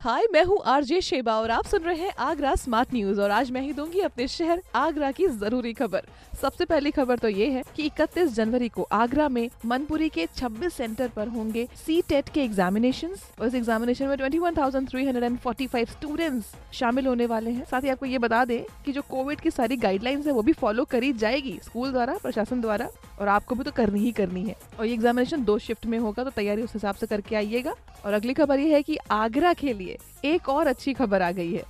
[0.00, 3.50] हाय मैं हूँ RJ Sheba और आप सुन रहे हैं आगरा स्मार्ट न्यूज़ और आज
[3.50, 6.02] मैं ही दूँगी अपने शहर आगरा की ज़रूरी खबर।
[6.42, 10.72] सबसे पहली खबर तो ये है कि 31 जनवरी को आगरा में मनपुरी के 26
[10.72, 17.26] सेंटर पर होंगे सी टेट के एग्जामिनेशन और इस एग्जामिनेशन में 21,345 स्टूडेंट्स शामिल होने
[17.26, 20.32] वाले हैं। साथ ही आपको ये बता दें कि जो कोविड की सारी गाइडलाइंस है
[20.32, 22.88] वो भी फॉलो करी जाएगी स्कूल द्वारा प्रशासन द्वारा
[23.20, 26.24] और आपको भी तो करनी ही करनी है। और ये एग्जामिनेशन दो शिफ्ट में होगा
[26.24, 27.74] तो तैयारी उस हिसाब से करके आइएगा।
[28.04, 29.85] और अगली खबर ये है की आगरा के लिए
[30.24, 31.62] एक और अच्छी खबर आ गई है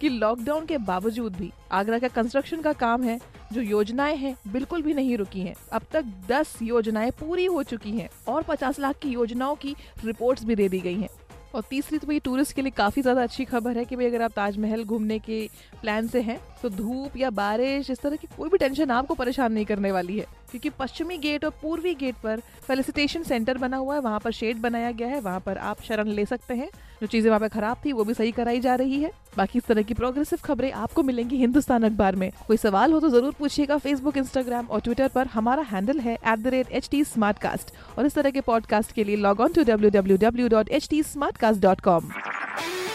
[0.00, 3.18] कि लॉकडाउन के बावजूद भी आगरा का कंस्ट्रक्शन का काम है,
[3.52, 7.90] जो योजनाएँ हैं, बिल्कुल भी नहीं रुकी हैं। अब तक 10 योजनाएँ पूरी हो चुकी
[7.90, 11.08] हैं और 50 लाख की योजनाओं की रिपोर्ट्स भी दे दी गई हैं।
[11.54, 14.22] और तीसरी तो भाई टूरिस्ट के लिए काफ़ी ज़्यादा अच्छी खबर है कि भाई अगर
[14.22, 15.48] आप ताजमहल घूमने के
[15.80, 19.52] प्लान से हैं तो धूप या बारिश, इस तरह की कोई भी टेंशन आपको परेशान
[19.52, 23.94] नहीं करने वाली है। क्योंकि पश्चिमी गेट और पूर्वी गेट पर फेलिसिटेशन सेंटर बना हुआ
[23.94, 26.68] है, वहाँ पर शेड बनाया गया है, वहाँ पर आप शरण ले सकते हैं।
[27.00, 29.66] जो चीज़ें वहाँ पे खराब थी, वो भी सही कराई जा रही है। बाकी इस
[29.66, 33.78] तरह की प्रोग्रेसिव खबरें आपको मिलेंगी हिंदुस्तान अखबार में। कोई सवाल हो तो ज़रूर पूछिएगा
[33.78, 39.04] फेसबुक इंस्टाग्राम और ट्विटर पर। हमारा हैंडल है एट और इस तरह के पॉडकास्ट के
[39.04, 41.02] लिए log on to W W W dot H T
[41.36, 42.10] Smartcast dot com